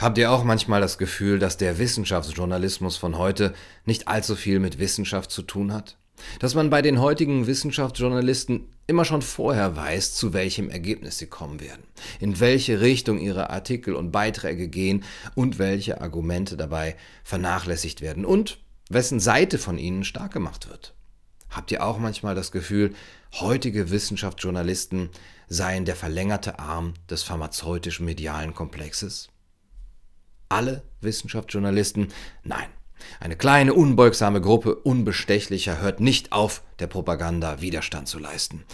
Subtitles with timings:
[0.00, 3.52] Habt ihr auch manchmal das Gefühl, dass der Wissenschaftsjournalismus von heute
[3.84, 5.98] nicht allzu viel mit Wissenschaft zu tun hat?
[6.38, 11.60] Dass man bei den heutigen Wissenschaftsjournalisten immer schon vorher weiß, zu welchem Ergebnis sie kommen
[11.60, 11.82] werden,
[12.18, 18.58] in welche Richtung ihre Artikel und Beiträge gehen und welche Argumente dabei vernachlässigt werden und
[18.88, 20.94] wessen Seite von ihnen stark gemacht wird.
[21.50, 22.94] Habt ihr auch manchmal das Gefühl,
[23.34, 25.10] heutige Wissenschaftsjournalisten
[25.46, 29.28] seien der verlängerte Arm des pharmazeutisch-medialen Komplexes?
[30.50, 32.08] Alle Wissenschaftsjournalisten?
[32.44, 32.68] Nein.
[33.18, 38.64] Eine kleine, unbeugsame Gruppe Unbestechlicher hört nicht auf, der Propaganda Widerstand zu leisten.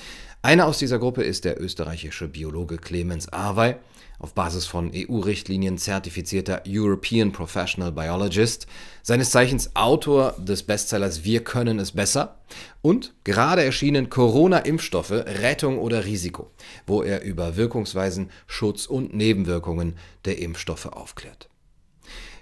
[0.43, 3.77] Einer aus dieser Gruppe ist der österreichische Biologe Clemens Arwey,
[4.19, 8.67] auf Basis von EU-Richtlinien zertifizierter European Professional Biologist,
[9.03, 12.39] seines Zeichens Autor des Bestsellers Wir können es besser
[12.81, 16.51] und gerade erschienen Corona-Impfstoffe Rettung oder Risiko,
[16.87, 21.49] wo er über Wirkungsweisen, Schutz und Nebenwirkungen der Impfstoffe aufklärt.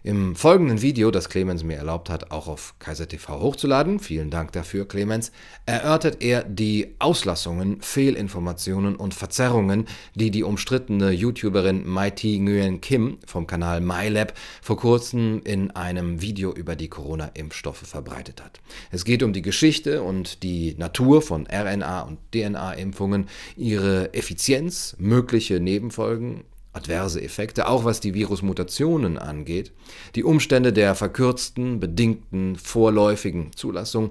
[0.07, 4.53] Im folgenden Video, das Clemens mir erlaubt hat, auch auf Kaiser TV hochzuladen, vielen Dank
[4.53, 5.33] dafür, Clemens,
[5.65, 13.47] erörtert er die Auslassungen, Fehlinformationen und Verzerrungen, die die umstrittene YouTuberin Mighty Nguyen Kim vom
[13.47, 18.61] Kanal MyLab vor kurzem in einem Video über die Corona-Impfstoffe verbreitet hat.
[18.91, 25.61] Es geht um die Geschichte und die Natur von RNA- und DNA-Impfungen, ihre Effizienz, mögliche
[25.61, 29.73] Nebenfolgen adverse Effekte, auch was die Virusmutationen angeht,
[30.15, 34.11] die Umstände der verkürzten, bedingten, vorläufigen Zulassung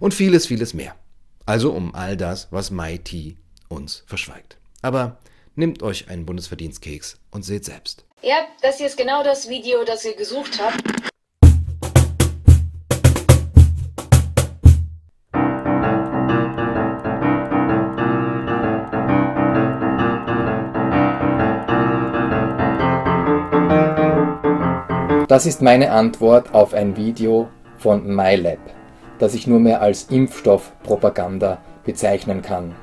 [0.00, 0.94] und vieles, vieles mehr.
[1.46, 3.36] Also um all das, was MIT
[3.68, 4.56] uns verschweigt.
[4.80, 5.18] Aber
[5.54, 8.04] nehmt euch einen Bundesverdienstkeks und seht selbst.
[8.22, 11.12] Ja, das hier ist genau das Video, das ihr gesucht habt.
[25.28, 28.58] Das ist meine Antwort auf ein Video von MyLab,
[29.18, 32.74] das ich nur mehr als Impfstoffpropaganda bezeichnen kann.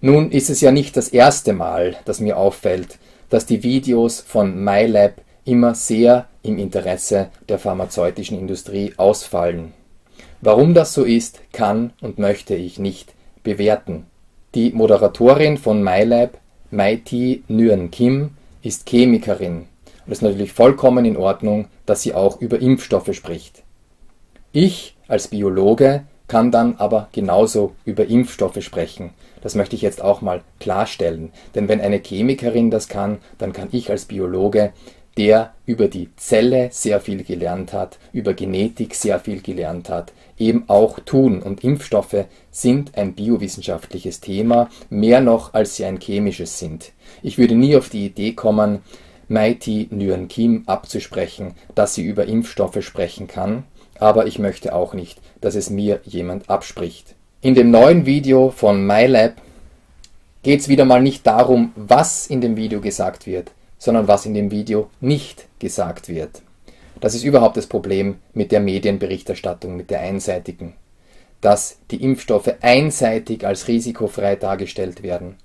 [0.00, 2.98] Nun ist es ja nicht das erste Mal, dass mir auffällt,
[3.30, 9.72] dass die Videos von MyLab immer sehr im Interesse der pharmazeutischen Industrie ausfallen.
[10.40, 14.06] Warum das so ist, kann und möchte ich nicht bewerten.
[14.54, 16.38] Die Moderatorin von MyLab,
[16.70, 18.30] Maiti Nguyen Kim,
[18.62, 19.66] ist Chemikerin
[20.08, 23.62] und es ist natürlich vollkommen in Ordnung, dass sie auch über Impfstoffe spricht.
[24.52, 29.10] Ich als Biologe kann dann aber genauso über Impfstoffe sprechen.
[29.42, 31.32] Das möchte ich jetzt auch mal klarstellen.
[31.54, 34.72] Denn wenn eine Chemikerin das kann, dann kann ich als Biologe,
[35.18, 40.64] der über die Zelle sehr viel gelernt hat, über Genetik sehr viel gelernt hat, eben
[40.68, 41.42] auch tun.
[41.42, 46.92] Und Impfstoffe sind ein biowissenschaftliches Thema, mehr noch als sie ein chemisches sind.
[47.22, 48.78] Ich würde nie auf die Idee kommen,
[49.26, 53.64] Mighty Nguyen Kim abzusprechen, dass sie über Impfstoffe sprechen kann,
[53.98, 57.14] aber ich möchte auch nicht, dass es mir jemand abspricht.
[57.42, 59.34] In dem neuen Video von MyLab
[60.44, 64.34] geht es wieder mal nicht darum, was in dem Video gesagt wird, sondern was in
[64.34, 66.42] dem Video nicht gesagt wird.
[67.00, 70.74] Das ist überhaupt das Problem mit der Medienberichterstattung, mit der einseitigen,
[71.40, 75.36] dass die Impfstoffe einseitig als risikofrei dargestellt werden,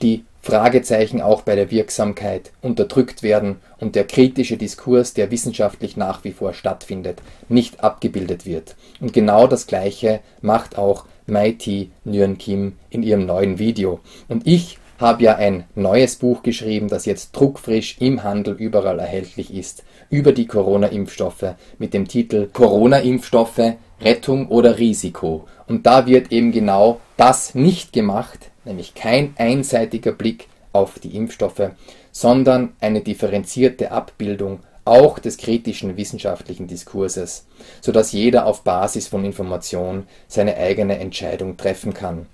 [0.00, 6.22] die Fragezeichen auch bei der Wirksamkeit unterdrückt werden und der kritische Diskurs, der wissenschaftlich nach
[6.24, 8.76] wie vor stattfindet, nicht abgebildet wird.
[9.00, 14.00] Und genau das Gleiche macht auch Mighty Nguyen Kim in ihrem neuen Video.
[14.28, 19.54] Und ich habe ja ein neues Buch geschrieben, das jetzt druckfrisch im Handel überall erhältlich
[19.54, 25.46] ist, über die Corona-Impfstoffe mit dem Titel Corona-Impfstoffe Rettung oder Risiko.
[25.66, 31.70] Und da wird eben genau das nicht gemacht, nämlich kein einseitiger Blick auf die Impfstoffe,
[32.12, 37.46] sondern eine differenzierte Abbildung auch des kritischen wissenschaftlichen Diskurses,
[37.80, 42.26] sodass jeder auf Basis von Information seine eigene Entscheidung treffen kann.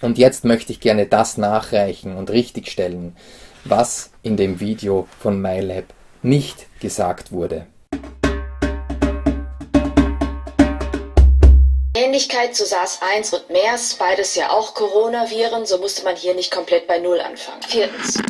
[0.00, 3.16] Und jetzt möchte ich gerne das nachreichen und richtigstellen,
[3.64, 5.84] was in dem Video von MyLab
[6.22, 7.66] nicht gesagt wurde.
[11.96, 16.86] Ähnlichkeit zu SARS-1 und MERS, beides ja auch Coronaviren, so musste man hier nicht komplett
[16.86, 17.62] bei Null anfangen.
[17.62, 18.20] Viertens.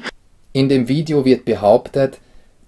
[0.53, 2.19] In dem Video wird behauptet,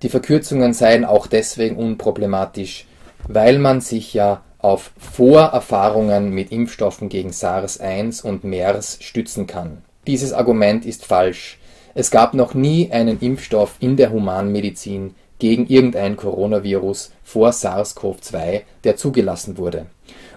[0.02, 2.86] die Verkürzungen seien auch deswegen unproblematisch,
[3.28, 9.84] weil man sich ja auf Vorerfahrungen mit Impfstoffen gegen SARS-1 und MERS stützen kann.
[10.08, 11.60] Dieses Argument ist falsch.
[11.94, 18.96] Es gab noch nie einen Impfstoff in der Humanmedizin gegen irgendein Coronavirus vor SARS-CoV-2, der
[18.96, 19.86] zugelassen wurde.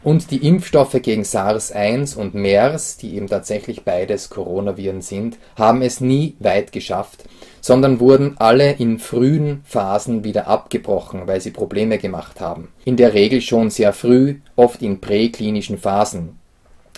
[0.04, 6.02] Und die Impfstoffe gegen SARS-1 und MERS, die eben tatsächlich beides Coronaviren sind, haben es
[6.02, 7.24] nie weit geschafft,
[7.62, 12.70] sondern wurden alle in frühen Phasen wieder abgebrochen, weil sie Probleme gemacht haben.
[12.86, 16.38] In der Regel schon sehr früh, oft in präklinischen Phasen.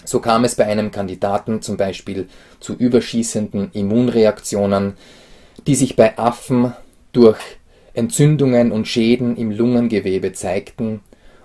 [0.04, 2.28] So kam es bei einem Kandidaten zum Beispiel
[2.60, 4.94] zu überschießenden Immunreaktionen,
[5.68, 6.74] die sich bei Affen
[7.12, 7.40] durch
[7.94, 11.02] Entzündungen und Schäden im Lungengewebe zeigten,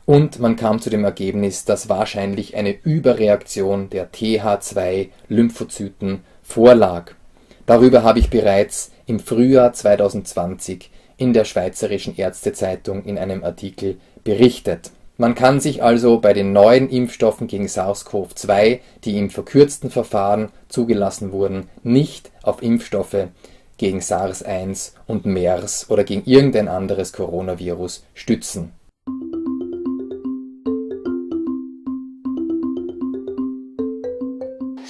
[0.07, 7.11] und man kam zu dem Ergebnis, dass wahrscheinlich eine Überreaktion der TH2-Lymphozyten vorlag.
[7.67, 14.93] Darüber habe ich bereits im Frühjahr 2020 in der Schweizerischen Ärztezeitung in einem Artikel berichtet.
[15.19, 21.33] Man kann sich also bei den neuen Impfstoffen gegen SARS-CoV-2, die im verkürzten Verfahren zugelassen
[21.33, 23.29] wurden, nicht auf Impfstoffe
[23.79, 28.76] gegen SARS-1 und MERS oder gegen irgendein anderes Coronavirus stützen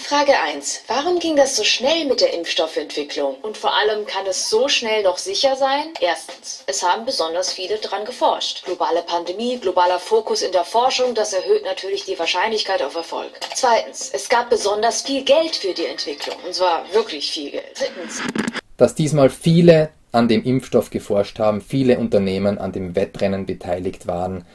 [0.09, 0.83] Frage 1.
[0.87, 3.35] Warum ging das so schnell mit der Impfstoffentwicklung?
[3.43, 5.83] Und vor allem kann es so schnell noch sicher sein?
[6.01, 6.63] Erstens.
[6.69, 8.65] Es haben besonders viele dran geforscht.
[8.67, 13.33] Globale Pandemie, globaler Fokus in der Forschung, das erhöht natürlich die Wahrscheinlichkeit auf Erfolg.
[13.57, 14.13] Zweitens.
[14.15, 16.37] Es gab besonders viel Geld für die Entwicklung.
[16.47, 17.77] Und zwar wirklich viel Geld.
[17.77, 18.23] Drittens.
[18.77, 24.47] Dass diesmal viele an dem Impfstoff geforscht haben, viele Unternehmen an dem Wettrennen beteiligt waren,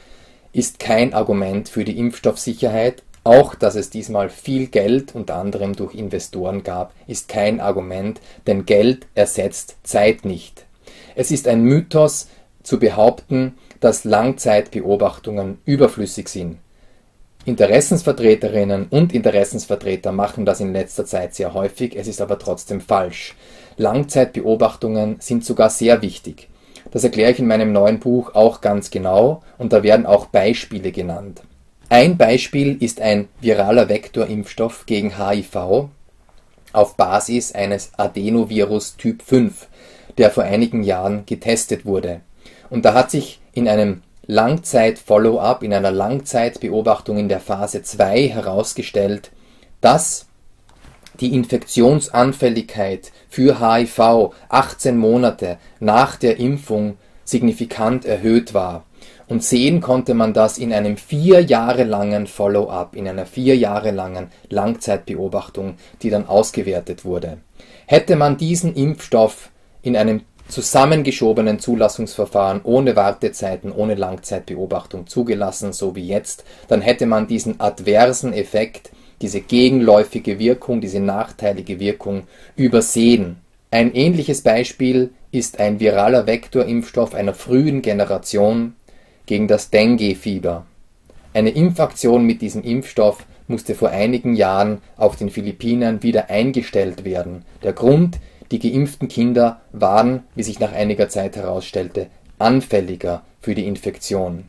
[0.54, 5.94] ist kein Argument für die Impfstoffsicherheit, auch dass es diesmal viel Geld unter anderem durch
[5.94, 10.64] Investoren gab, ist kein Argument, denn Geld ersetzt Zeit nicht.
[11.14, 12.28] Es ist ein Mythos
[12.62, 16.58] zu behaupten, dass Langzeitbeobachtungen überflüssig sind.
[17.44, 23.34] Interessensvertreterinnen und Interessensvertreter machen das in letzter Zeit sehr häufig, es ist aber trotzdem falsch.
[23.76, 26.48] Langzeitbeobachtungen sind sogar sehr wichtig.
[26.92, 30.92] Das erkläre ich in meinem neuen Buch auch ganz genau und da werden auch Beispiele
[30.92, 31.42] genannt.
[31.92, 35.90] Ein Beispiel ist ein viraler Vektorimpfstoff gegen HIV
[36.72, 39.68] auf Basis eines Adenovirus Typ 5,
[40.16, 42.22] der vor einigen Jahren getestet wurde.
[42.70, 49.30] Und da hat sich in einem Langzeit-Follow-up, in einer Langzeitbeobachtung in der Phase 2 herausgestellt,
[49.82, 50.28] dass
[51.20, 56.96] die Infektionsanfälligkeit für HIV 18 Monate nach der Impfung
[57.26, 58.86] signifikant erhöht war
[59.32, 63.90] und sehen konnte man das in einem vier Jahre langen Follow-up, in einer vier Jahre
[63.90, 67.38] langen Langzeitbeobachtung, die dann ausgewertet wurde.
[67.86, 69.48] Hätte man diesen Impfstoff
[69.80, 77.26] in einem zusammengeschobenen Zulassungsverfahren ohne Wartezeiten, ohne Langzeitbeobachtung zugelassen, so wie jetzt, dann hätte man
[77.26, 78.90] diesen adversen Effekt,
[79.22, 82.24] diese gegenläufige Wirkung, diese nachteilige Wirkung
[82.54, 83.36] übersehen.
[83.70, 88.74] Ein ähnliches Beispiel ist ein viraler Vektorimpfstoff einer frühen Generation,
[89.26, 90.66] gegen das Dengue-Fieber.
[91.34, 97.44] Eine Impfaktion mit diesem Impfstoff musste vor einigen Jahren auf den Philippinen wieder eingestellt werden.
[97.62, 98.18] Der Grund,
[98.50, 102.08] die geimpften Kinder waren, wie sich nach einiger Zeit herausstellte,
[102.38, 104.44] anfälliger für die Infektion.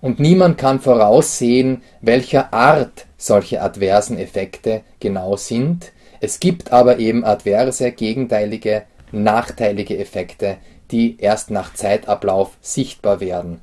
[0.00, 5.92] Und niemand kann voraussehen, welcher Art solche adversen Effekte genau sind.
[6.20, 10.58] Es gibt aber eben adverse, gegenteilige, nachteilige Effekte,
[10.90, 13.60] die erst nach Zeitablauf sichtbar werden.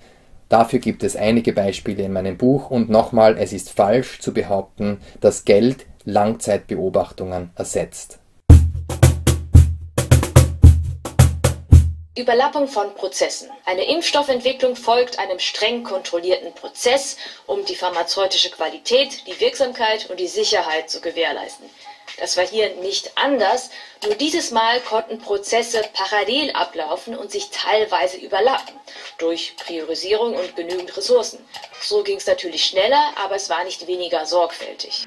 [0.53, 5.01] Dafür gibt es einige Beispiele in meinem Buch und nochmal, es ist falsch zu behaupten,
[5.19, 8.19] dass Geld Langzeitbeobachtungen ersetzt.
[12.15, 13.49] Überlappung von Prozessen.
[13.65, 20.27] Eine Impfstoffentwicklung folgt einem streng kontrollierten Prozess, um die pharmazeutische Qualität, die Wirksamkeit und die
[20.27, 21.65] Sicherheit zu gewährleisten.
[22.19, 23.69] Das war hier nicht anders,
[24.05, 28.75] nur dieses Mal konnten Prozesse parallel ablaufen und sich teilweise überlappen,
[29.17, 31.39] durch Priorisierung und genügend Ressourcen.
[31.81, 35.05] So ging es natürlich schneller, aber es war nicht weniger sorgfältig.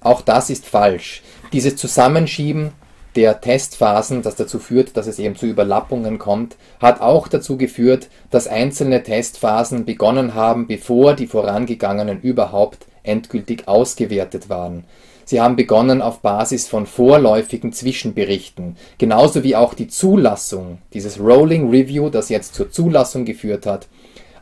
[0.00, 1.22] Auch das ist falsch.
[1.52, 2.72] Dieses Zusammenschieben
[3.14, 8.08] der Testphasen, das dazu führt, dass es eben zu Überlappungen kommt, hat auch dazu geführt,
[8.30, 14.84] dass einzelne Testphasen begonnen haben, bevor die vorangegangenen überhaupt endgültig ausgewertet waren.
[15.24, 21.70] Sie haben begonnen auf Basis von vorläufigen Zwischenberichten, genauso wie auch die Zulassung, dieses Rolling
[21.70, 23.88] Review, das jetzt zur Zulassung geführt hat,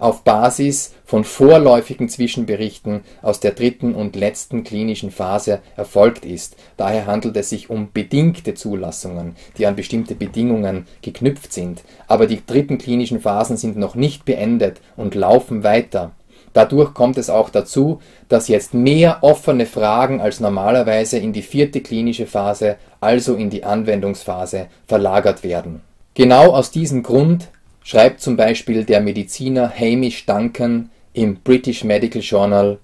[0.00, 6.56] auf Basis von vorläufigen Zwischenberichten aus der dritten und letzten klinischen Phase erfolgt ist.
[6.76, 11.82] Daher handelt es sich um bedingte Zulassungen, die an bestimmte Bedingungen geknüpft sind.
[12.08, 16.12] Aber die dritten klinischen Phasen sind noch nicht beendet und laufen weiter.
[16.52, 21.80] Dadurch kommt es auch dazu, dass jetzt mehr offene Fragen als normalerweise in die vierte
[21.80, 25.80] klinische Phase, also in die Anwendungsphase, verlagert werden.
[26.14, 27.48] Genau aus diesem Grund
[27.84, 32.78] schreibt zum Beispiel der Mediziner Hamish Duncan im British Medical Journal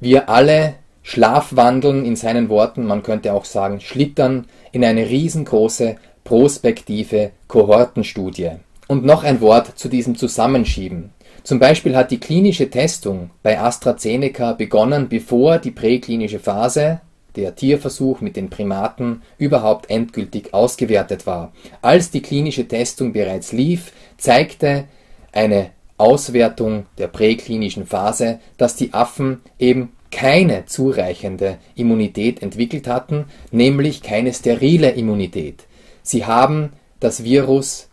[0.00, 7.32] wir alle schlafwandeln in seinen Worten, man könnte auch sagen schlittern, in eine riesengroße prospektive
[7.48, 8.52] Kohortenstudie.
[8.88, 11.10] Und noch ein Wort zu diesem Zusammenschieben.
[11.42, 17.00] Zum Beispiel hat die klinische Testung bei AstraZeneca begonnen, bevor die präklinische Phase,
[17.36, 21.52] der Tierversuch mit den Primaten, überhaupt endgültig ausgewertet war.
[21.80, 24.84] Als die klinische Testung bereits lief, zeigte
[25.32, 34.02] eine Auswertung der präklinischen Phase, dass die Affen eben keine zureichende Immunität entwickelt hatten, nämlich
[34.02, 35.64] keine sterile Immunität.
[36.02, 37.88] Sie haben das Virus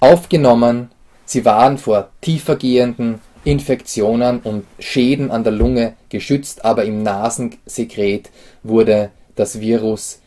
[0.00, 0.90] aufgenommen,
[1.32, 8.30] sie waren vor tiefergehenden Infektionen und Schäden an der Lunge geschützt, aber im Nasensekret
[8.62, 10.20] wurde das Virus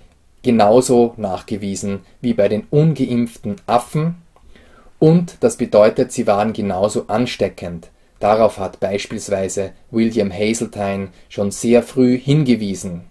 [0.44, 4.16] genauso nachgewiesen wie bei den ungeimpften Affen
[5.00, 7.90] und das bedeutet, sie waren genauso ansteckend.
[8.20, 13.04] Darauf hat beispielsweise William Hazeltine schon sehr früh hingewiesen.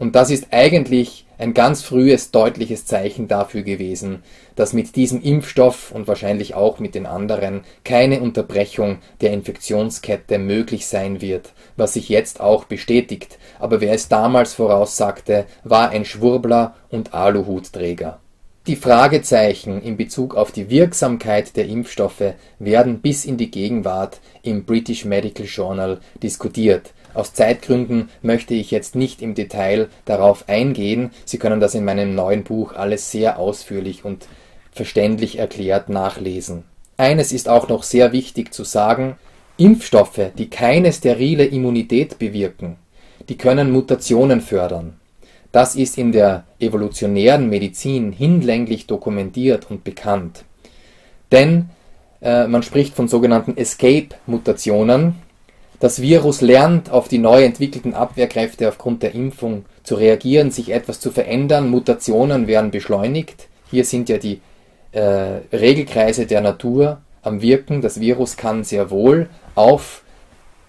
[0.00, 4.22] Und das ist eigentlich ein ganz frühes, deutliches Zeichen dafür gewesen,
[4.56, 10.86] dass mit diesem Impfstoff und wahrscheinlich auch mit den anderen keine Unterbrechung der Infektionskette möglich
[10.86, 13.38] sein wird, was sich jetzt auch bestätigt.
[13.58, 18.20] Aber wer es damals voraussagte, war ein Schwurbler und Aluhutträger.
[18.66, 24.64] Die Fragezeichen in Bezug auf die Wirksamkeit der Impfstoffe werden bis in die Gegenwart im
[24.64, 26.94] British Medical Journal diskutiert.
[27.14, 31.10] Aus Zeitgründen möchte ich jetzt nicht im Detail darauf eingehen.
[31.24, 34.26] Sie können das in meinem neuen Buch alles sehr ausführlich und
[34.72, 36.64] verständlich erklärt nachlesen.
[36.96, 39.16] Eines ist auch noch sehr wichtig zu sagen.
[39.56, 42.76] Impfstoffe, die keine sterile Immunität bewirken,
[43.28, 45.00] die können Mutationen fördern.
[45.52, 50.44] Das ist in der evolutionären Medizin hinlänglich dokumentiert und bekannt.
[51.32, 51.70] Denn
[52.22, 55.16] äh, man spricht von sogenannten Escape-Mutationen.
[55.80, 61.00] Das Virus lernt auf die neu entwickelten Abwehrkräfte aufgrund der Impfung zu reagieren, sich etwas
[61.00, 61.70] zu verändern.
[61.70, 63.48] Mutationen werden beschleunigt.
[63.70, 64.40] Hier sind ja die
[64.92, 67.80] äh, Regelkreise der Natur am Wirken.
[67.80, 70.02] Das Virus kann sehr wohl auf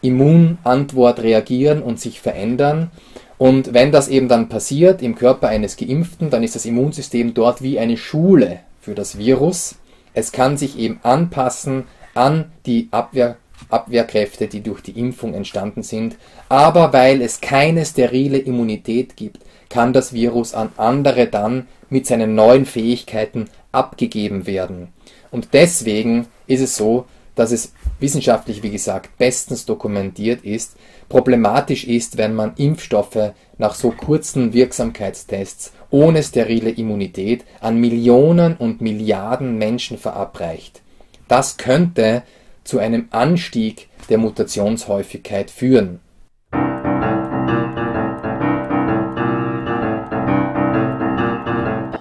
[0.01, 2.89] Immunantwort reagieren und sich verändern.
[3.37, 7.61] Und wenn das eben dann passiert im Körper eines Geimpften, dann ist das Immunsystem dort
[7.61, 9.75] wie eine Schule für das Virus.
[10.13, 13.37] Es kann sich eben anpassen an die Abwehr,
[13.69, 16.17] Abwehrkräfte, die durch die Impfung entstanden sind.
[16.49, 19.39] Aber weil es keine sterile Immunität gibt,
[19.69, 24.89] kann das Virus an andere dann mit seinen neuen Fähigkeiten abgegeben werden.
[25.31, 30.75] Und deswegen ist es so, dass es wissenschaftlich, wie gesagt, bestens dokumentiert ist.
[31.07, 38.81] Problematisch ist, wenn man Impfstoffe nach so kurzen Wirksamkeitstests ohne sterile Immunität an Millionen und
[38.81, 40.81] Milliarden Menschen verabreicht.
[41.27, 42.23] Das könnte
[42.63, 45.99] zu einem Anstieg der Mutationshäufigkeit führen.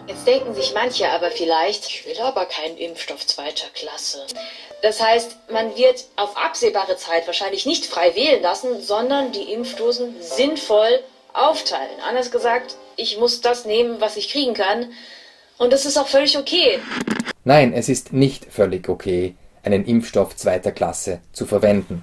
[0.06, 4.26] Jetzt denken sich manche aber vielleicht, ich will aber keinen Impfstoff zweiter Klasse.
[4.82, 10.14] Das heißt, man wird auf absehbare Zeit wahrscheinlich nicht frei wählen lassen, sondern die Impfdosen
[10.20, 11.00] sinnvoll
[11.32, 12.00] aufteilen.
[12.06, 14.92] Anders gesagt, ich muss das nehmen, was ich kriegen kann.
[15.58, 16.78] Und das ist auch völlig okay.
[17.44, 22.02] Nein, es ist nicht völlig okay, einen Impfstoff zweiter Klasse zu verwenden.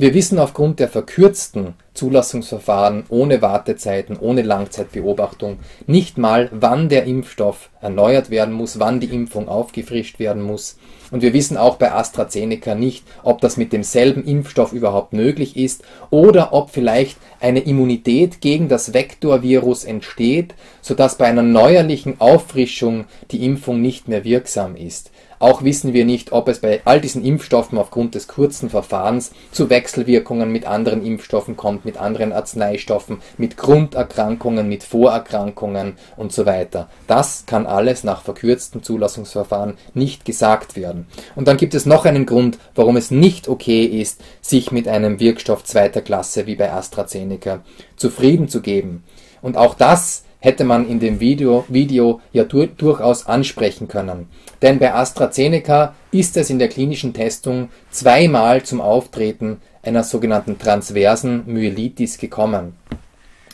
[0.00, 7.68] Wir wissen aufgrund der verkürzten Zulassungsverfahren ohne Wartezeiten, ohne Langzeitbeobachtung nicht mal, wann der Impfstoff
[7.82, 10.78] erneuert werden muss, wann die Impfung aufgefrischt werden muss.
[11.10, 15.82] Und wir wissen auch bei AstraZeneca nicht, ob das mit demselben Impfstoff überhaupt möglich ist
[16.08, 23.44] oder ob vielleicht eine Immunität gegen das Vektorvirus entsteht, sodass bei einer neuerlichen Auffrischung die
[23.44, 25.10] Impfung nicht mehr wirksam ist.
[25.40, 29.70] Auch wissen wir nicht, ob es bei all diesen Impfstoffen aufgrund des kurzen Verfahrens zu
[29.70, 36.90] Wechselwirkungen mit anderen Impfstoffen kommt, mit anderen Arzneistoffen, mit Grunderkrankungen, mit Vorerkrankungen und so weiter.
[37.06, 41.06] Das kann alles nach verkürzten Zulassungsverfahren nicht gesagt werden.
[41.34, 45.20] Und dann gibt es noch einen Grund, warum es nicht okay ist, sich mit einem
[45.20, 47.60] Wirkstoff zweiter Klasse wie bei AstraZeneca
[47.96, 49.04] zufrieden zu geben.
[49.40, 54.28] Und auch das hätte man in dem Video, Video ja du durchaus ansprechen können.
[54.62, 61.44] Denn bei AstraZeneca ist es in der klinischen Testung zweimal zum Auftreten einer sogenannten transversen
[61.46, 62.74] Myelitis gekommen.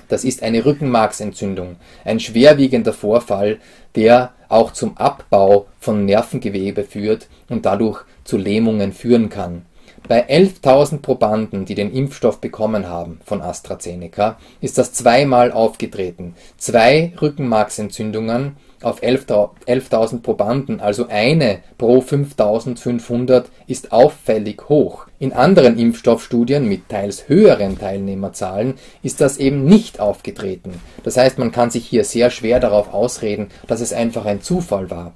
[0.08, 3.58] Das ist eine Rückenmarksentzündung, ein schwerwiegender Vorfall,
[3.96, 9.66] der auch zum Abbau von Nervengewebe führt und dadurch zu Lähmungen führen kann
[10.08, 16.34] bei 11.000 Probanden, die den Impfstoff bekommen haben von AstraZeneca, ist das zweimal aufgetreten.
[16.58, 25.06] Zwei Rückenmarksentzündungen auf 11.000 Probanden, also eine pro 5.500, ist auffällig hoch.
[25.18, 30.80] In anderen Impfstoffstudien mit teils höheren Teilnehmerzahlen ist das eben nicht aufgetreten.
[31.04, 34.90] Das heißt, man kann sich hier sehr schwer darauf ausreden, dass es einfach ein Zufall
[34.90, 35.14] war.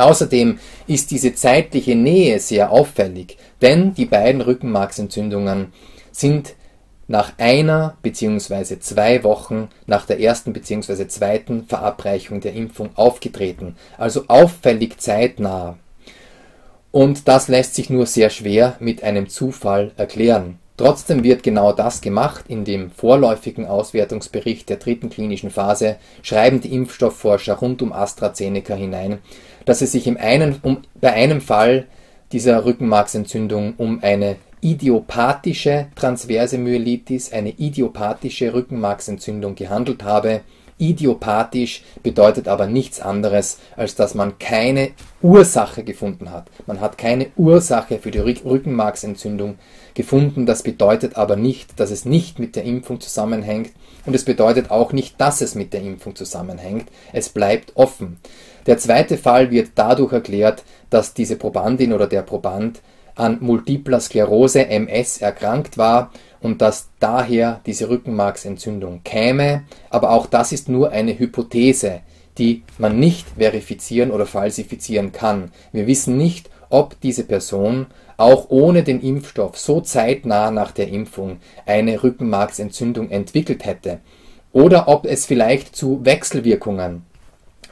[0.00, 5.72] Außerdem ist diese zeitliche Nähe sehr auffällig, denn die beiden Rückenmarksentzündungen
[6.10, 6.54] sind
[7.06, 8.78] nach einer bzw.
[8.78, 11.08] zwei Wochen nach der ersten bzw.
[11.08, 15.76] zweiten Verabreichung der Impfung aufgetreten, also auffällig zeitnah.
[16.92, 20.58] Und das lässt sich nur sehr schwer mit einem Zufall erklären.
[20.76, 22.46] Trotzdem wird genau das gemacht.
[22.48, 29.18] In dem vorläufigen Auswertungsbericht der dritten klinischen Phase schreiben die Impfstoffforscher rund um AstraZeneca hinein,
[29.64, 31.86] dass es sich im einen, um, bei einem Fall
[32.32, 40.42] dieser Rückenmarksentzündung um eine idiopathische transverse Myelitis, eine idiopathische Rückenmarksentzündung gehandelt habe.
[40.78, 46.50] Idiopathisch bedeutet aber nichts anderes, als dass man keine Ursache gefunden hat.
[46.66, 49.58] Man hat keine Ursache für die Rückenmarksentzündung
[49.92, 50.46] gefunden.
[50.46, 53.72] Das bedeutet aber nicht, dass es nicht mit der Impfung zusammenhängt
[54.06, 56.88] und es bedeutet auch nicht, dass es mit der Impfung zusammenhängt.
[57.12, 58.18] Es bleibt offen.
[58.66, 62.80] Der zweite Fall wird dadurch erklärt, dass diese Probandin oder der Proband
[63.14, 70.52] an Multipler Sklerose MS erkrankt war und dass daher diese Rückenmarksentzündung käme, aber auch das
[70.52, 72.00] ist nur eine Hypothese,
[72.38, 75.52] die man nicht verifizieren oder falsifizieren kann.
[75.72, 77.86] Wir wissen nicht, ob diese Person
[78.16, 84.00] auch ohne den Impfstoff so zeitnah nach der Impfung eine Rückenmarksentzündung entwickelt hätte
[84.52, 87.02] oder ob es vielleicht zu Wechselwirkungen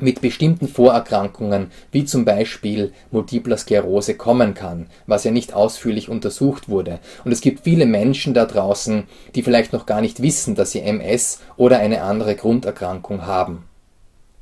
[0.00, 6.68] mit bestimmten Vorerkrankungen wie zum Beispiel Multipler Sklerose kommen kann, was ja nicht ausführlich untersucht
[6.68, 6.98] wurde.
[7.24, 10.80] Und es gibt viele Menschen da draußen, die vielleicht noch gar nicht wissen, dass sie
[10.80, 13.64] MS oder eine andere Grunderkrankung haben.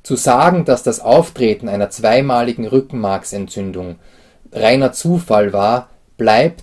[0.03, 3.97] Zu sagen, dass das Auftreten einer zweimaligen Rückenmarksentzündung
[4.53, 6.63] reiner Zufall war, bleibt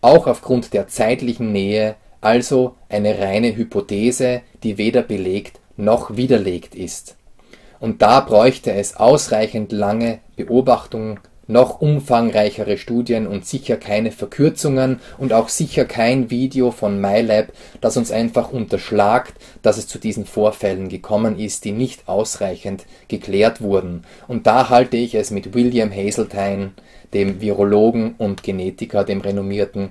[0.00, 7.17] auch aufgrund der zeitlichen Nähe also eine reine Hypothese, die weder belegt noch widerlegt ist
[7.80, 15.32] und da bräuchte es ausreichend lange Beobachtungen, noch umfangreichere Studien und sicher keine Verkürzungen und
[15.32, 20.90] auch sicher kein Video von MyLab, das uns einfach unterschlagt, dass es zu diesen Vorfällen
[20.90, 24.04] gekommen ist, die nicht ausreichend geklärt wurden.
[24.28, 26.72] Und da halte ich es mit William Hazeltine,
[27.14, 29.88] dem Virologen und Genetiker, dem renommierten,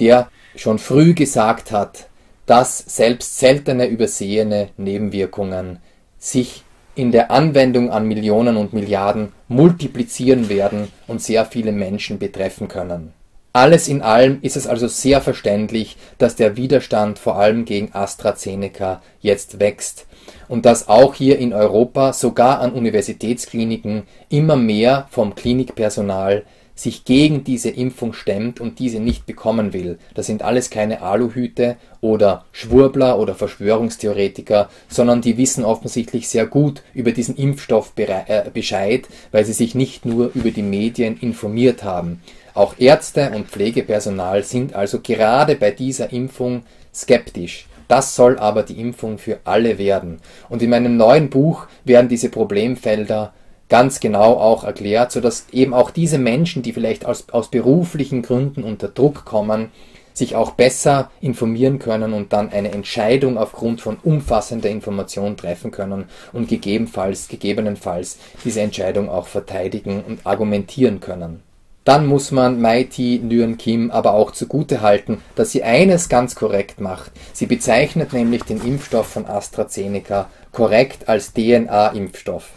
[0.00, 2.08] der schon früh gesagt hat,
[2.44, 5.78] dass selbst seltene übersehene Nebenwirkungen
[6.18, 6.64] sich
[6.98, 13.12] in der Anwendung an Millionen und Milliarden multiplizieren werden und sehr viele Menschen betreffen können.
[13.52, 19.00] Alles in allem ist es also sehr verständlich, dass der Widerstand vor allem gegen AstraZeneca
[19.20, 20.06] jetzt wächst
[20.48, 26.44] und dass auch hier in Europa sogar an Universitätskliniken immer mehr vom Klinikpersonal
[26.78, 29.98] sich gegen diese Impfung stemmt und diese nicht bekommen will.
[30.14, 36.82] Das sind alles keine Aluhüte oder Schwurbler oder Verschwörungstheoretiker, sondern die wissen offensichtlich sehr gut
[36.94, 42.22] über diesen Impfstoff äh, Bescheid, weil sie sich nicht nur über die Medien informiert haben.
[42.54, 46.62] Auch Ärzte und Pflegepersonal sind also gerade bei dieser Impfung
[46.94, 47.66] skeptisch.
[47.88, 50.18] Das soll aber die Impfung für alle werden.
[50.48, 53.32] Und in meinem neuen Buch werden diese Problemfelder
[53.68, 58.64] ganz genau auch erklärt, sodass eben auch diese Menschen, die vielleicht aus, aus beruflichen Gründen
[58.64, 59.70] unter Druck kommen,
[60.14, 66.06] sich auch besser informieren können und dann eine Entscheidung aufgrund von umfassender Information treffen können
[66.32, 71.42] und gegebenenfalls, gegebenenfalls diese Entscheidung auch verteidigen und argumentieren können.
[71.84, 76.80] Dann muss man Mighty Nguyen Kim aber auch zugute halten, dass sie eines ganz korrekt
[76.80, 77.12] macht.
[77.32, 82.50] Sie bezeichnet nämlich den Impfstoff von AstraZeneca korrekt als DNA-Impfstoff.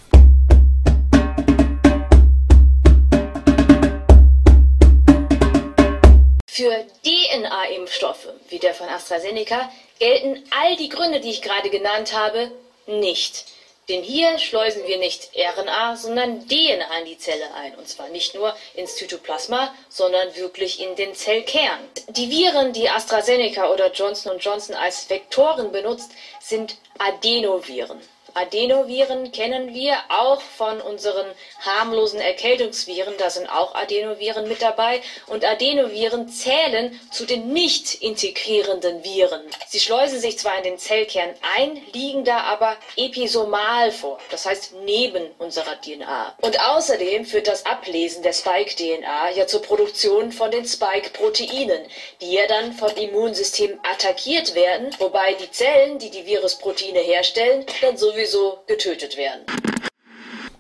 [6.54, 12.52] Für DNA-Impfstoffe, wie der von AstraZeneca, gelten all die Gründe, die ich gerade genannt habe,
[12.88, 13.46] nicht.
[13.88, 17.76] Denn hier schleusen wir nicht RNA, sondern DNA in die Zelle ein.
[17.76, 21.80] Und zwar nicht nur ins Zytoplasma, sondern wirklich in den Zellkern.
[22.10, 26.12] Die Viren, die AstraZeneca oder Johnson Johnson als Vektoren benutzt,
[26.42, 28.02] sind Adenoviren.
[28.34, 31.28] Adenoviren kennen wir auch von unseren
[31.60, 39.04] harmlosen Erkältungsviren, da sind auch Adenoviren mit dabei und Adenoviren zählen zu den nicht integrierenden
[39.04, 39.42] Viren.
[39.68, 44.74] Sie schleusen sich zwar in den Zellkern ein, liegen da aber episomal vor, das heißt
[44.86, 46.36] neben unserer DNA.
[46.42, 51.86] Und außerdem führt das Ablesen der Spike-DNA ja zur Produktion von den Spike-Proteinen,
[52.22, 57.98] die ja dann vom Immunsystem attackiert werden, wobei die Zellen, die die Virusproteine herstellen, dann
[57.98, 59.42] sowieso sowieso getötet werden.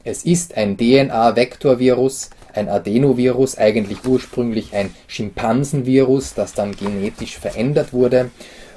[0.04, 8.32] Es ist ein DNA-Vektorvirus, ein Adenovirus, eigentlich ursprünglich ein Schimpansenvirus, das dann genetisch verändert wurde.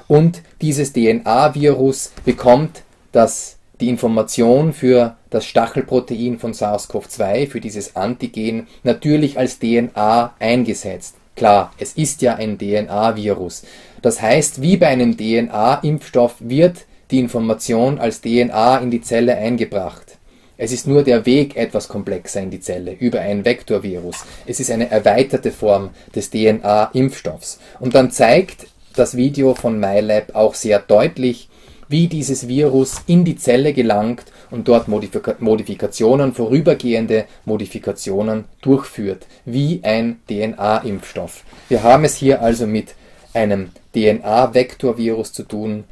[0.07, 8.67] Und dieses DNA-Virus bekommt das, die Information für das Stachelprotein von SARS-CoV-2, für dieses Antigen,
[8.83, 11.15] natürlich als DNA eingesetzt.
[11.35, 13.63] Klar, es ist ja ein DNA-Virus.
[14.01, 20.17] Das heißt, wie bei einem DNA-Impfstoff wird die Information als DNA in die Zelle eingebracht.
[20.57, 24.25] Es ist nur der Weg etwas komplexer in die Zelle über ein Vektorvirus.
[24.45, 27.59] Es ist eine erweiterte Form des DNA-Impfstoffs.
[27.79, 31.49] Und dann zeigt das Video von MyLab auch sehr deutlich,
[31.87, 39.81] wie dieses Virus in die Zelle gelangt und dort Modifika Modifikationen, vorübergehende Modifikationen durchführt, wie
[39.83, 41.43] ein DNA-Impfstoff.
[41.69, 42.95] Wir haben es hier also mit
[43.33, 45.83] einem DNA-Vektorvirus zu tun,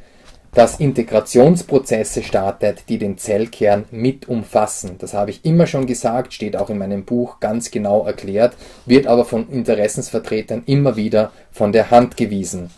[0.54, 4.96] das Integrationsprozesse startet, die den Zellkern mit umfassen.
[4.98, 8.54] Das habe ich immer schon gesagt, steht auch in meinem Buch ganz genau erklärt,
[8.86, 12.70] wird aber von Interessensvertretern immer wieder von der Hand gewiesen.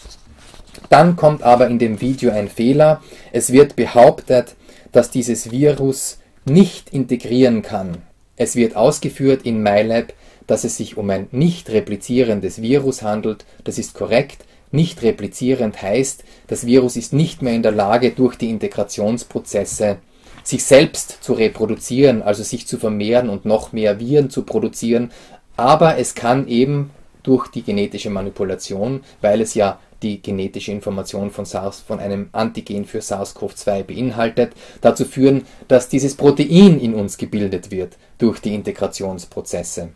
[0.88, 3.02] Dann kommt aber in dem Video ein Fehler.
[3.32, 4.56] Es wird behauptet,
[4.92, 7.98] dass dieses Virus nicht integrieren kann.
[8.36, 10.12] Es wird ausgeführt in MyLab,
[10.46, 13.44] dass es sich um ein nicht replizierendes Virus handelt.
[13.64, 14.45] Das ist korrekt.
[14.70, 19.98] Nicht replizierend heißt, das Virus ist nicht mehr in der Lage, durch die Integrationsprozesse
[20.42, 25.10] sich selbst zu reproduzieren, also sich zu vermehren und noch mehr Viren zu produzieren,
[25.56, 26.90] aber es kann eben
[27.22, 32.84] durch die genetische Manipulation, weil es ja die genetische Information von SARS von einem Antigen
[32.84, 39.88] für SARS-CoV-2 beinhaltet, dazu führen, dass dieses Protein in uns gebildet wird durch die Integrationsprozesse.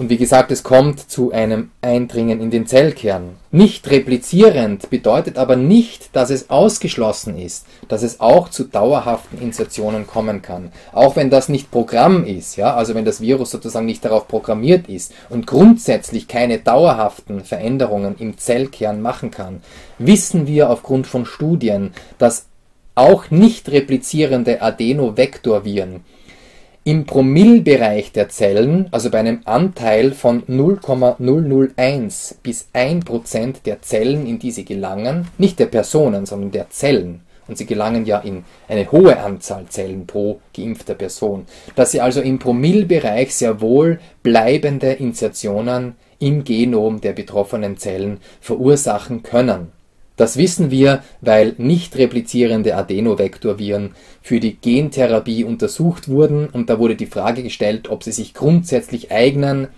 [0.00, 3.36] Und wie gesagt, es kommt zu einem Eindringen in den Zellkern.
[3.50, 10.06] Nicht replizierend bedeutet aber nicht, dass es ausgeschlossen ist, dass es auch zu dauerhaften Insertionen
[10.06, 10.72] kommen kann.
[10.92, 14.88] Auch wenn das nicht Programm ist, ja, also wenn das Virus sozusagen nicht darauf programmiert
[14.88, 19.60] ist und grundsätzlich keine dauerhaften Veränderungen im Zellkern machen kann,
[19.98, 22.46] wissen wir aufgrund von Studien, dass
[22.94, 26.04] auch nicht replizierende Adenovektorviren
[26.82, 34.38] im Promillbereich der Zellen, also bei einem Anteil von 0,001 bis 1% der Zellen, in
[34.38, 38.90] die sie gelangen, nicht der Personen, sondern der Zellen, und sie gelangen ja in eine
[38.90, 45.96] hohe Anzahl Zellen pro geimpfter Person, dass sie also im Promillbereich sehr wohl bleibende Insertionen
[46.18, 49.72] im Genom der betroffenen Zellen verursachen können
[50.20, 56.94] das wissen wir, weil nicht replizierende Adenovektorviren für die Gentherapie untersucht wurden und da wurde
[56.94, 59.68] die Frage gestellt, ob sie sich grundsätzlich eignen,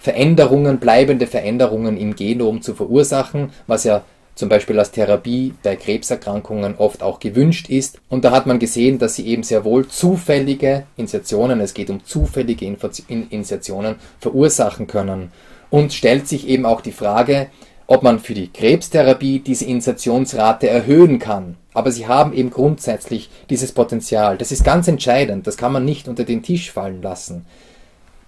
[0.00, 4.02] Veränderungen, bleibende Veränderungen im Genom zu verursachen, was ja
[4.34, 8.00] zum Beispiel als Therapie bei Krebserkrankungen oft auch gewünscht ist.
[8.08, 12.04] Und da hat man gesehen, dass sie eben sehr wohl zufällige Insertionen, es geht um
[12.04, 15.30] zufällige Insertionen, verursachen können.
[15.70, 17.48] Und stellt sich eben auch die Frage,
[17.86, 21.56] ob man für die Krebstherapie diese Insertionsrate erhöhen kann.
[21.74, 24.38] Aber sie haben eben grundsätzlich dieses Potenzial.
[24.38, 27.46] Das ist ganz entscheidend, das kann man nicht unter den Tisch fallen lassen.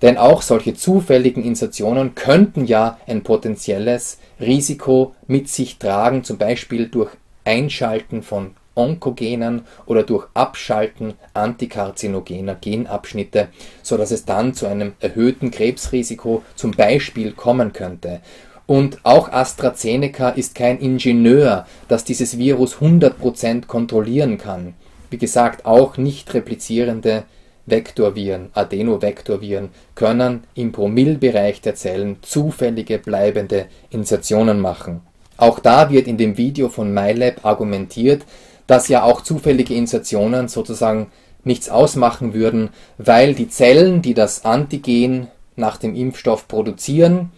[0.03, 6.89] Denn auch solche zufälligen Insertionen könnten ja ein potenzielles Risiko mit sich tragen, zum Beispiel
[6.89, 7.11] durch
[7.45, 13.49] Einschalten von Onkogenen oder durch Abschalten antikarzinogener Genabschnitte,
[13.83, 18.21] so dass es dann zu einem erhöhten Krebsrisiko zum Beispiel kommen könnte.
[18.67, 24.75] Und auch AstraZeneca ist kein Ingenieur, das dieses Virus 100% kontrollieren kann.
[25.11, 27.25] Wie gesagt, auch nicht replizierende
[27.67, 35.03] Vektorviren, Adenovektorviren, können im Promillbereich der Zellen zufällige bleibende Insertionen machen.
[35.37, 38.23] Auch da wird in dem Video von MyLab argumentiert,
[38.67, 41.09] dass ja auch zufällige Insertionen sozusagen
[41.43, 47.31] nichts ausmachen würden, weil die Zellen, die das Antigen nach dem Impfstoff produzieren,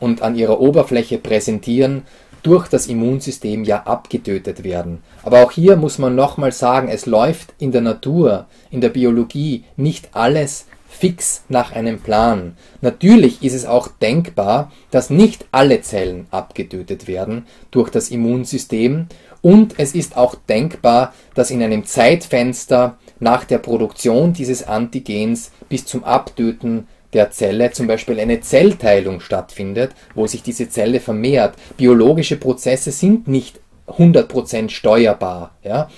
[0.00, 2.02] und an ihrer Oberfläche präsentieren,
[2.42, 5.02] durch das Immunsystem ja abgetötet werden.
[5.22, 9.64] Aber auch hier muss man nochmal sagen, es läuft in der Natur, in der Biologie
[9.76, 12.56] nicht alles fix nach einem Plan.
[12.80, 19.06] Natürlich ist es auch denkbar, dass nicht alle Zellen abgetötet werden durch das Immunsystem
[19.40, 25.86] und es ist auch denkbar, dass in einem Zeitfenster nach der Produktion dieses Antigens bis
[25.86, 31.54] zum Abtöten der Zelle zum Beispiel eine Zellteilung stattfindet, wo sich diese Zelle vermehrt.
[31.76, 35.56] Biologische Prozesse sind nicht 100% steuerbar.
[35.62, 35.90] Ja?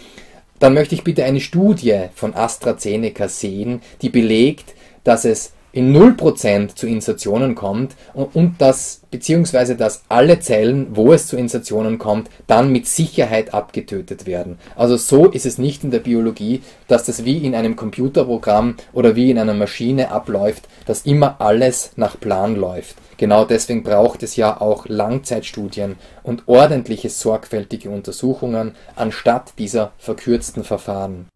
[0.58, 6.74] Dann möchte ich bitte eine Studie von AstraZeneca sehen, die belegt, dass es in 0%
[6.74, 12.30] zu Insertionen kommt und, und dass, beziehungsweise dass alle Zellen, wo es zu Insertionen kommt,
[12.46, 14.58] dann mit Sicherheit abgetötet werden.
[14.76, 19.16] Also so ist es nicht in der Biologie, dass das wie in einem Computerprogramm oder
[19.16, 22.96] wie in einer Maschine abläuft, dass immer alles nach Plan läuft.
[23.16, 31.28] Genau deswegen braucht es ja auch Langzeitstudien und ordentliche sorgfältige Untersuchungen anstatt dieser verkürzten Verfahren.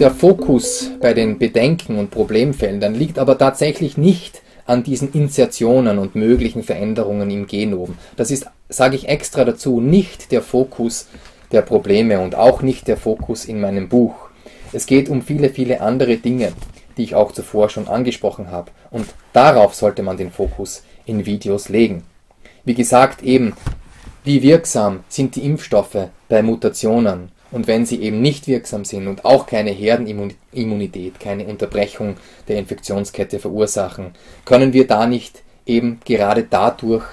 [0.00, 6.14] Der Fokus bei den Bedenken und Problemfeldern liegt aber tatsächlich nicht an diesen Insertionen und
[6.14, 7.98] möglichen Veränderungen im Genom.
[8.16, 11.08] Das ist, sage ich extra dazu, nicht der Fokus
[11.52, 14.14] der Probleme und auch nicht der Fokus in meinem Buch.
[14.72, 16.54] Es geht um viele, viele andere Dinge,
[16.96, 18.70] die ich auch zuvor schon angesprochen habe.
[18.90, 22.04] Und darauf sollte man den Fokus in Videos legen.
[22.64, 23.52] Wie gesagt, eben,
[24.24, 27.32] wie wirksam sind die Impfstoffe bei Mutationen?
[27.50, 33.38] Und wenn sie eben nicht wirksam sind und auch keine Herdenimmunität, keine Unterbrechung der Infektionskette
[33.38, 34.12] verursachen,
[34.44, 37.04] können wir da nicht eben gerade dadurch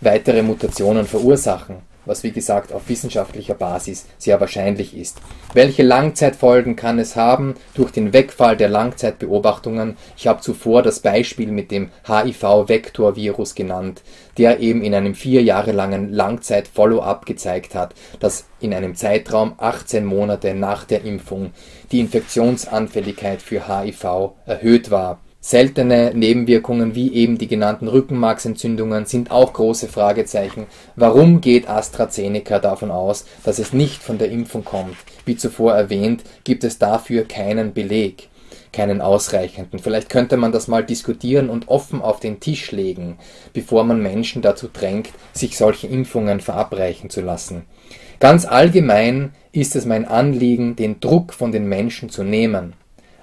[0.00, 5.18] weitere Mutationen verursachen was wie gesagt auf wissenschaftlicher Basis sehr wahrscheinlich ist.
[5.54, 9.96] Welche Langzeitfolgen kann es haben durch den Wegfall der Langzeitbeobachtungen?
[10.16, 14.02] Ich habe zuvor das Beispiel mit dem HIV-Vektorvirus genannt,
[14.38, 20.04] der eben in einem vier Jahre langen Langzeit-Follow-up gezeigt hat, dass in einem Zeitraum 18
[20.04, 21.52] Monate nach der Impfung
[21.90, 29.52] die Infektionsanfälligkeit für HIV erhöht war Seltene Nebenwirkungen wie eben die genannten Rückenmarksentzündungen sind auch
[29.52, 30.68] große Fragezeichen.
[30.94, 34.94] Warum geht AstraZeneca davon aus, dass es nicht von der Impfung kommt?
[35.26, 38.28] Wie zuvor erwähnt, gibt es dafür keinen Beleg,
[38.72, 39.80] keinen ausreichenden.
[39.80, 43.18] Vielleicht könnte man das mal diskutieren und offen auf den Tisch legen,
[43.52, 47.64] bevor man Menschen dazu drängt, sich solche Impfungen verabreichen zu lassen.
[48.20, 52.74] Ganz allgemein ist es mein Anliegen, den Druck von den Menschen zu nehmen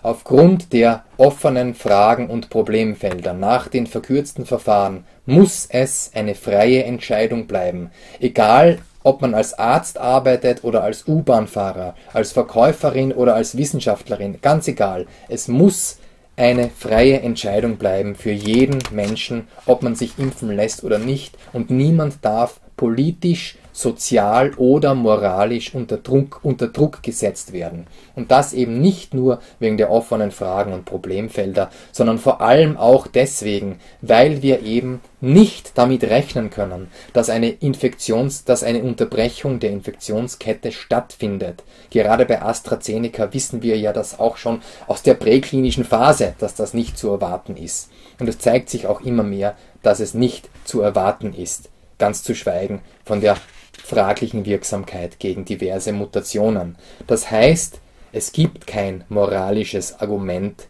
[0.01, 7.47] Aufgrund der offenen Fragen und Problemfelder nach den verkürzten Verfahren muss es eine freie Entscheidung
[7.47, 14.39] bleiben, egal ob man als Arzt arbeitet oder als U-Bahn-Fahrer, als Verkäuferin oder als Wissenschaftlerin,
[14.41, 15.97] ganz egal, es muss
[16.37, 21.69] eine freie Entscheidung bleiben für jeden Menschen, ob man sich impfen lässt oder nicht, und
[21.69, 27.87] niemand darf politisch sozial oder moralisch unter Druck, unter Druck gesetzt werden.
[28.13, 33.07] Und das eben nicht nur wegen der offenen Fragen und Problemfelder, sondern vor allem auch
[33.07, 39.71] deswegen, weil wir eben nicht damit rechnen können, dass eine Infektions, dass eine Unterbrechung der
[39.71, 41.63] Infektionskette stattfindet.
[41.89, 46.73] Gerade bei AstraZeneca wissen wir ja das auch schon aus der präklinischen Phase, dass das
[46.73, 47.89] nicht zu erwarten ist.
[48.19, 51.69] Und es zeigt sich auch immer mehr, dass es nicht zu erwarten ist.
[51.97, 53.37] Ganz zu schweigen von der
[53.83, 56.75] fraglichen Wirksamkeit gegen diverse Mutationen.
[57.07, 57.79] Das heißt,
[58.11, 60.67] es gibt kein moralisches Argument,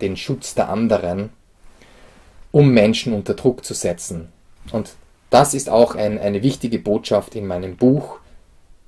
[0.00, 1.30] den Schutz der anderen,
[2.50, 4.28] um Menschen unter Druck zu setzen.
[4.70, 4.94] Und
[5.30, 8.18] das ist auch ein, eine wichtige Botschaft in meinem Buch.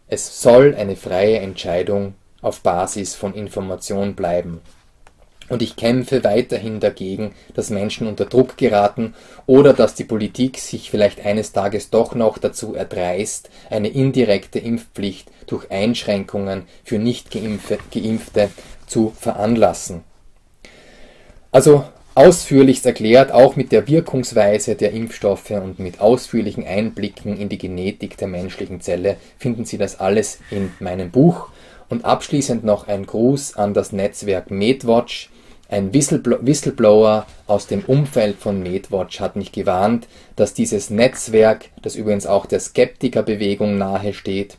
[0.08, 4.60] Es soll eine freie Entscheidung auf Basis von Information bleiben.
[5.48, 9.14] Und ich kämpfe weiterhin dagegen, dass Menschen unter Druck geraten
[9.46, 15.30] oder dass die Politik sich vielleicht eines Tages doch noch dazu erdreist, eine indirekte Impfpflicht
[15.46, 18.48] durch Einschränkungen für Nicht-Geimpfte
[18.86, 20.02] zu veranlassen.
[21.52, 27.58] Also ausführlichst erklärt, auch mit der Wirkungsweise der Impfstoffe und mit ausführlichen Einblicken in die
[27.58, 31.48] Genetik der menschlichen Zelle finden Sie das alles in meinem Buch.
[31.90, 35.28] Und abschließend noch ein Gruß an das Netzwerk MedWatch,
[35.68, 42.26] ein Whistleblower aus dem Umfeld von MedWatch hat mich gewarnt, dass dieses Netzwerk, das übrigens
[42.26, 44.58] auch der Skeptikerbewegung nahesteht,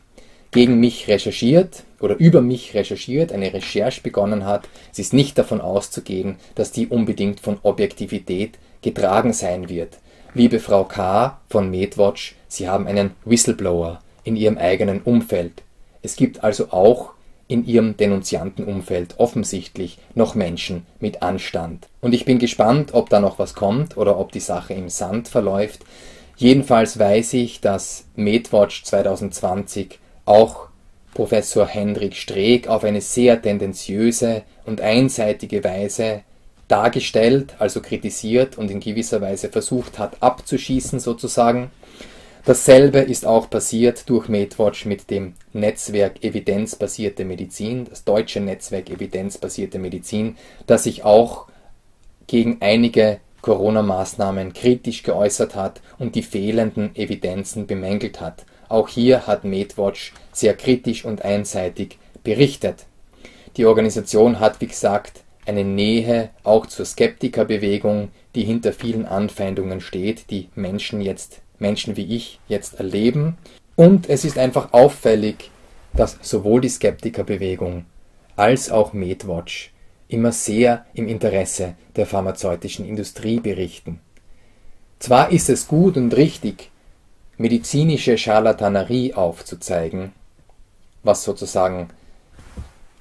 [0.52, 4.68] gegen mich recherchiert oder über mich recherchiert, eine Recherche begonnen hat.
[4.92, 9.98] Es ist nicht davon auszugehen, dass die unbedingt von Objektivität getragen sein wird.
[10.34, 11.40] Liebe Frau K.
[11.50, 15.62] von MedWatch, Sie haben einen Whistleblower in Ihrem eigenen Umfeld.
[16.02, 17.15] Es gibt also auch
[17.48, 21.88] in ihrem Denunziantenumfeld offensichtlich noch Menschen mit Anstand.
[22.02, 25.28] Und ich bin gespannt, ob da noch was kommt oder ob die Sache im Sand
[25.28, 25.86] verläuft.
[26.38, 30.68] Jedenfalls weiß ich, dass MedWatch 2020 auch
[31.14, 36.24] Professor Hendrik Streeck auf eine sehr tendenziöse und einseitige Weise
[36.68, 41.72] dargestellt, also kritisiert und in gewisser Weise versucht hat abzuschießen sozusagen.
[42.46, 49.80] Dasselbe ist auch passiert durch MedWatch mit dem Netzwerk Evidenzbasierte Medizin, das deutsche Netzwerk Evidenzbasierte
[49.80, 51.48] Medizin, das sich auch
[52.28, 58.46] gegen einige Corona-Maßnahmen kritisch geäußert hat und die fehlenden Evidenzen bemängelt hat.
[58.70, 62.86] Auch hier hat MedWatch sehr kritisch und einseitig berichtet.
[63.58, 70.30] Die Organisation hat, wie gesagt, eine Nähe auch zur Skeptikerbewegung, die hinter vielen Anfeindungen steht,
[70.30, 73.38] die Menschen jetzt, Menschen wie ich jetzt erleben.
[73.76, 75.52] Und es ist einfach auffällig,
[75.94, 77.86] dass sowohl die Skeptikerbewegung
[78.36, 79.72] als auch MedWatch
[80.08, 84.00] immer sehr im Interesse der pharmazeutischen Industrie berichten.
[85.00, 86.70] Zwar ist es gut und richtig,
[87.38, 90.14] medizinische Charlatanerie aufzuzeigen,
[91.04, 91.90] was sozusagen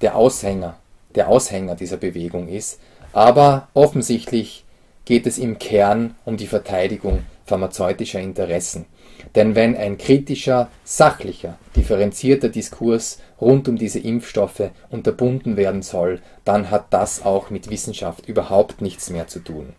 [0.00, 0.76] der Aushänger,
[1.14, 2.80] der Aushänger dieser Bewegung ist,
[3.12, 4.64] aber offensichtlich
[5.04, 8.86] geht es im Kern um die Verteidigung pharmazeutischer Interessen.
[9.34, 16.70] Denn wenn ein kritischer, sachlicher, differenzierter Diskurs rund um diese Impfstoffe unterbunden werden soll, dann
[16.70, 19.74] hat das auch mit Wissenschaft überhaupt nichts mehr zu tun.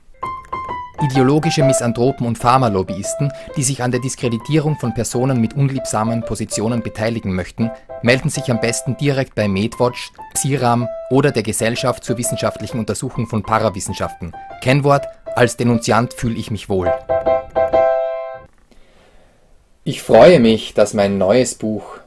[1.01, 7.35] Ideologische Misanthropen und Pharmalobbyisten, die sich an der Diskreditierung von Personen mit unliebsamen Positionen beteiligen
[7.35, 7.69] möchten,
[8.01, 13.43] melden sich am besten direkt bei MedWatch, CIRAM oder der Gesellschaft zur wissenschaftlichen Untersuchung von
[13.43, 14.33] Parawissenschaften.
[14.61, 16.89] Kennwort, als Denunziant fühle ich mich wohl.
[19.87, 21.99] Ich freue mich, dass mein neues Buch,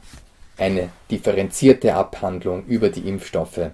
[0.57, 3.71] eine differenzierte Abhandlung über die Impfstoffe,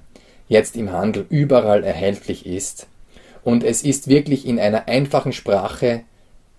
[0.47, 2.87] jetzt im Handel überall erhältlich ist
[3.45, 6.03] und es ist wirklich in einer einfachen Sprache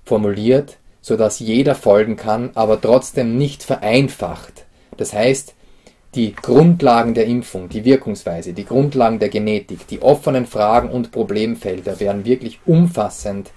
[0.05, 4.65] formuliert, so dass jeder folgen kann, aber trotzdem nicht vereinfacht.
[4.97, 5.53] Das heißt,
[6.15, 11.99] die Grundlagen der Impfung, die Wirkungsweise, die Grundlagen der Genetik, die offenen Fragen und Problemfelder
[11.99, 13.51] werden wirklich umfassend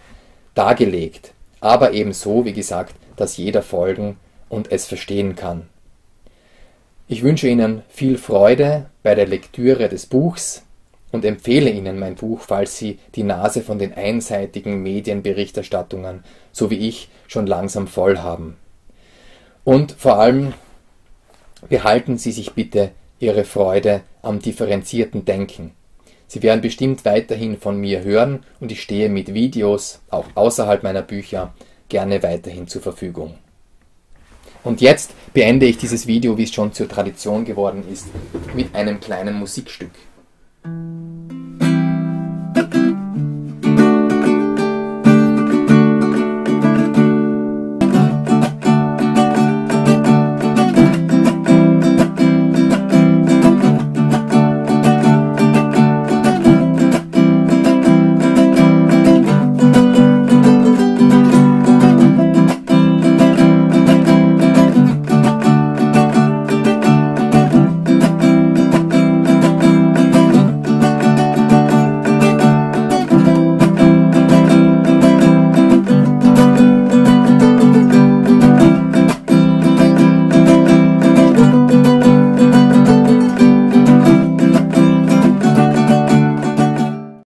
[0.55, 4.17] dargelegt, aber ebenso, wie gesagt, dass jeder folgen
[4.49, 5.69] und es verstehen kann.
[7.07, 10.63] Ich wünsche Ihnen viel Freude bei der Lektüre des Buchs
[11.11, 16.89] und empfehle Ihnen mein Buch, falls Sie die Nase von den einseitigen Medienberichterstattungen, so wie
[16.89, 18.57] ich, schon langsam voll haben.
[19.65, 20.53] Und vor allem
[21.69, 22.91] behalten Sie sich bitte
[23.21, 25.73] Ihre Freude am differenzierten Denken.
[26.29, 31.03] Sie werden bestimmt weiterhin von mir hören und ich stehe mit Videos, auch außerhalb meiner
[31.03, 31.55] Bücher,
[31.89, 33.35] gerne weiterhin zur Verfügung.
[34.63, 38.09] Und jetzt beende ich dieses Video, wie es schon zur Tradition geworden ist,
[38.55, 39.93] mit einem kleinen Musikstück.